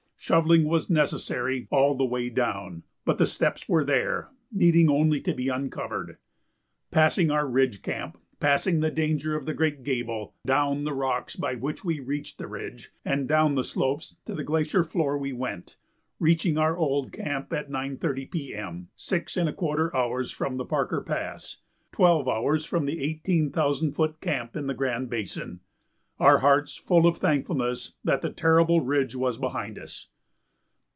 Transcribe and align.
Shovelling 0.23 0.65
was 0.65 0.87
necessary 0.87 1.67
all 1.71 1.95
the 1.95 2.05
way 2.05 2.29
down, 2.29 2.83
but 3.05 3.17
the 3.17 3.25
steps 3.25 3.67
were 3.67 3.83
there, 3.83 4.29
needing 4.51 4.87
only 4.87 5.19
to 5.19 5.33
be 5.33 5.49
uncovered. 5.49 6.17
Passing 6.91 7.31
our 7.31 7.47
ridge 7.49 7.81
camp, 7.81 8.17
passing 8.39 8.79
the 8.81 8.91
danger 8.91 9.35
of 9.35 9.45
the 9.47 9.55
great 9.55 9.83
gable, 9.83 10.35
down 10.45 10.83
the 10.83 10.93
rocks 10.93 11.35
by 11.35 11.55
which 11.55 11.83
we 11.83 11.99
reached 11.99 12.37
the 12.37 12.45
ridge 12.47 12.91
and 13.03 13.27
down 13.27 13.55
the 13.55 13.63
slopes 13.63 14.15
to 14.25 14.35
the 14.35 14.43
glacier 14.43 14.83
floor 14.83 15.17
we 15.17 15.33
went, 15.33 15.75
reaching 16.19 16.55
our 16.57 16.77
old 16.77 17.11
camp 17.11 17.51
at 17.51 17.71
9.30 17.71 18.29
P. 18.31 18.53
M., 18.53 18.89
six 18.95 19.35
and 19.35 19.49
a 19.49 19.53
quarter 19.53 19.93
hours 19.95 20.29
from 20.31 20.55
the 20.57 20.65
Parker 20.65 21.01
Pass, 21.01 21.57
twelve 21.91 22.27
hours 22.29 22.63
from 22.63 22.85
the 22.85 23.01
eighteen 23.01 23.49
thousand 23.51 23.93
foot 23.93 24.21
camp 24.21 24.55
in 24.55 24.67
the 24.67 24.75
Grand 24.75 25.09
Basin, 25.09 25.61
our 26.19 26.37
hearts 26.37 26.75
full 26.77 27.07
of 27.07 27.17
thankfulness 27.17 27.93
that 28.03 28.21
the 28.21 28.29
terrible 28.29 28.79
ridge 28.81 29.15
was 29.15 29.39
behind 29.39 29.79
us. 29.79 30.07